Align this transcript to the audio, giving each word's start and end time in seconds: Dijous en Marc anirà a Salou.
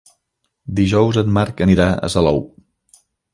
Dijous 0.79 1.19
en 1.23 1.29
Marc 1.35 1.61
anirà 1.67 1.87
a 1.93 2.11
Salou. 2.15 2.41